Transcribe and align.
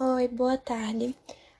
Oi, 0.00 0.26
boa 0.26 0.56
tarde. 0.56 1.14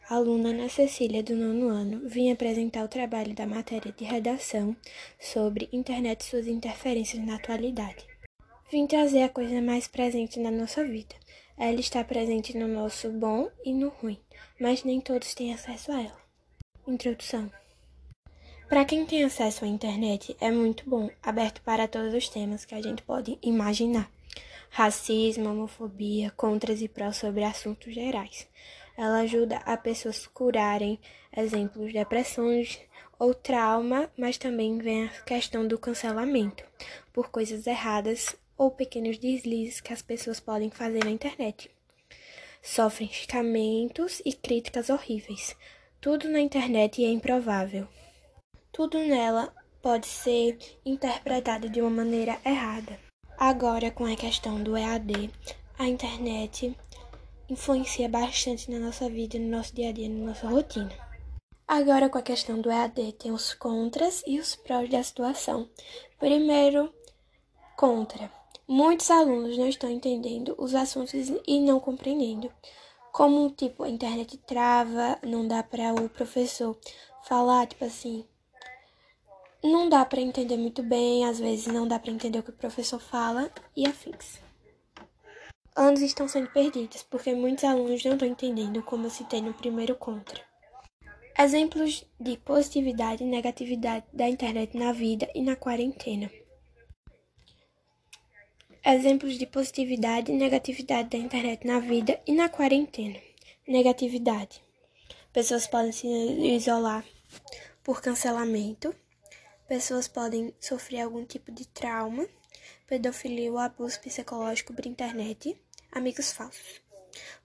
Aluna 0.08 0.49
Ana 0.49 0.67
Cecília, 0.67 1.23
do 1.23 1.37
nono 1.37 1.69
ano, 1.69 2.08
vim 2.08 2.33
apresentar 2.33 2.83
o 2.83 2.89
trabalho 2.89 3.35
da 3.35 3.47
matéria 3.47 3.93
de 3.93 4.05
redação 4.05 4.75
sobre 5.21 5.69
internet 5.71 6.22
e 6.22 6.24
suas 6.24 6.46
interferências 6.46 7.22
na 7.22 7.37
atualidade. 7.37 8.06
Vim 8.71 8.87
trazer 8.87 9.24
a 9.24 9.29
coisa 9.29 9.60
mais 9.60 9.87
presente 9.87 10.40
na 10.40 10.50
nossa 10.50 10.82
vida. 10.82 11.14
Ela 11.58 11.79
está 11.79 12.03
presente 12.03 12.56
no 12.56 12.66
nosso 12.66 13.10
bom 13.10 13.50
e 13.63 13.74
no 13.74 13.90
ruim, 13.90 14.19
mas 14.58 14.83
nem 14.83 14.99
todos 14.99 15.35
têm 15.35 15.53
acesso 15.53 15.92
a 15.92 16.01
ela. 16.01 16.23
Introdução. 16.88 17.52
Para 18.66 18.87
quem 18.87 19.05
tem 19.05 19.24
acesso 19.24 19.66
à 19.66 19.69
internet, 19.69 20.34
é 20.41 20.51
muito 20.51 20.88
bom, 20.88 21.10
aberto 21.23 21.60
para 21.60 21.87
todos 21.87 22.14
os 22.14 22.30
temas 22.30 22.64
que 22.64 22.74
a 22.74 22.80
gente 22.80 23.02
pode 23.02 23.38
imaginar 23.42 24.10
racismo, 24.73 25.51
homofobia, 25.51 26.30
contras 26.30 26.80
e 26.80 26.89
prós 26.89 27.19
sobre 27.19 27.45
assuntos 27.45 27.93
gerais. 27.93 28.48
Ela 28.97 29.21
ajuda 29.21 29.59
a 29.59 29.77
pessoas 29.77 30.27
curarem 30.27 30.99
exemplos 31.37 31.89
de 31.89 31.99
depressões 31.99 32.80
ou 33.19 33.35
trauma, 33.35 34.11
mas 34.16 34.39
também 34.39 34.79
vem 34.79 35.05
a 35.05 35.09
questão 35.25 35.69
do 35.69 35.79
cancelamento 35.79 36.65
por 37.13 37.30
coisas 37.30 37.66
erradas 37.66 38.35
ou 38.57 38.71
pequenos 38.71 39.19
deslizes 39.19 39.80
que 39.80 39.93
as 39.93 40.01
pessoas 40.01 40.41
podem 40.41 40.71
fazer 40.71 41.05
na 41.05 41.11
internet. 41.11 41.71
Sofrem 42.63 43.11
xingamentos 43.11 44.23
e 44.25 44.33
críticas 44.33 44.89
horríveis. 44.89 45.55
Tudo 46.01 46.30
na 46.30 46.41
internet 46.41 47.05
é 47.05 47.09
improvável. 47.09 47.87
Tudo 48.73 48.99
nela 48.99 49.55
pode 49.83 50.07
ser 50.07 50.57
interpretado 50.85 51.69
de 51.69 51.80
uma 51.83 51.91
maneira 51.91 52.39
errada. 52.45 53.12
Agora, 53.45 53.91
com 53.91 54.05
a 54.05 54.14
questão 54.14 54.62
do 54.62 54.77
EAD, 54.77 55.28
a 55.77 55.88
internet 55.88 56.78
influencia 57.51 58.09
bastante 58.09 58.70
na 58.70 58.78
nossa 58.78 59.10
vida, 59.10 59.37
no 59.37 59.48
nosso 59.48 59.74
dia 59.74 59.88
a 59.88 59.92
dia, 59.92 60.09
na 60.09 60.27
nossa 60.27 60.46
rotina. 60.46 60.92
Agora, 61.66 62.09
com 62.09 62.18
a 62.18 62.23
questão 62.23 62.60
do 62.60 62.71
EAD, 62.71 63.15
tem 63.15 63.32
os 63.32 63.52
contras 63.52 64.22
e 64.28 64.38
os 64.38 64.54
prós 64.54 64.88
da 64.88 65.02
situação. 65.02 65.68
Primeiro, 66.20 66.94
contra. 67.76 68.30
Muitos 68.68 69.10
alunos 69.10 69.58
não 69.58 69.66
estão 69.66 69.90
entendendo 69.90 70.54
os 70.56 70.72
assuntos 70.72 71.12
e 71.44 71.58
não 71.58 71.80
compreendendo. 71.80 72.48
Como, 73.10 73.50
tipo, 73.50 73.82
a 73.82 73.88
internet 73.88 74.38
trava, 74.46 75.18
não 75.20 75.48
dá 75.48 75.64
para 75.64 75.92
o 75.94 76.08
professor 76.08 76.78
falar, 77.24 77.66
tipo 77.66 77.84
assim, 77.84 78.24
não 79.62 79.88
dá 79.88 80.05
para 80.05 80.20
entender 80.20 80.56
muito 80.56 80.82
bem, 80.82 81.24
às 81.24 81.38
vezes 81.38 81.66
não 81.66 81.86
dá 81.86 81.98
para 81.98 82.10
entender 82.10 82.38
o 82.38 82.42
que 82.42 82.50
o 82.50 82.55
professor 82.55 82.98
fala 82.98 83.50
e 83.77 83.86
afins. 83.86 84.41
Anos 85.74 86.02
estão 86.02 86.28
sendo 86.28 86.50
perdidos 86.50 87.02
porque 87.05 87.34
muitos 87.34 87.64
alunos 87.64 88.05
não 88.05 88.12
estão 88.12 88.28
entendendo 88.28 88.83
como 88.83 89.08
se 89.08 89.24
tem 89.24 89.40
no 89.40 89.55
primeiro 89.55 89.94
contra. 89.94 90.40
Exemplos 91.38 92.05
de 92.20 92.36
positividade 92.36 93.24
e 93.24 93.27
negatividade 93.27 94.05
da 94.12 94.28
internet 94.28 94.77
na 94.77 94.92
vida 94.92 95.30
e 95.34 95.40
na 95.40 95.56
quarentena. 95.56 96.30
Exemplos 98.84 99.38
de 99.38 99.46
positividade 99.46 100.30
e 100.30 100.36
negatividade 100.36 101.08
da 101.08 101.16
internet 101.16 101.66
na 101.66 101.78
vida 101.78 102.20
e 102.27 102.33
na 102.33 102.48
quarentena. 102.48 103.18
Negatividade. 103.66 104.60
Pessoas 105.33 105.66
podem 105.66 105.92
se 105.92 106.06
isolar 106.06 107.05
por 107.83 108.02
cancelamento, 108.02 108.94
Pessoas 109.72 110.06
podem 110.06 110.54
sofrer 110.60 111.00
algum 111.00 111.24
tipo 111.24 111.50
de 111.50 111.66
trauma, 111.66 112.28
pedofilia 112.86 113.50
ou 113.50 113.56
abuso 113.56 113.98
psicológico 114.00 114.74
por 114.74 114.84
internet, 114.84 115.58
amigos 115.90 116.30
falsos. 116.30 116.82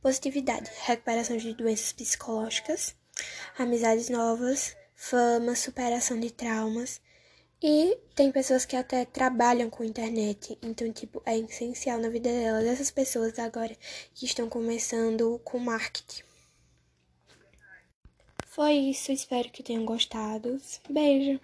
Positividade, 0.01 0.69
recuperação 0.81 1.37
de 1.37 1.53
doenças 1.53 1.93
psicológicas, 1.93 2.93
amizades 3.57 4.09
novas, 4.09 4.75
fama, 4.93 5.55
superação 5.55 6.19
de 6.19 6.29
traumas. 6.29 6.99
E 7.63 7.97
tem 8.13 8.29
pessoas 8.29 8.65
que 8.65 8.75
até 8.75 9.05
trabalham 9.05 9.69
com 9.69 9.85
internet, 9.85 10.59
então, 10.61 10.91
tipo, 10.91 11.23
é 11.25 11.37
essencial 11.37 11.97
na 11.97 12.09
vida 12.09 12.27
delas. 12.27 12.65
Essas 12.65 12.91
pessoas 12.91 13.39
agora 13.39 13.73
que 14.13 14.25
estão 14.25 14.49
começando 14.49 15.39
com 15.45 15.59
marketing. 15.59 16.23
Foi 18.47 18.73
isso, 18.73 19.13
espero 19.13 19.49
que 19.49 19.63
tenham 19.63 19.85
gostado. 19.85 20.61
Beijo! 20.89 21.39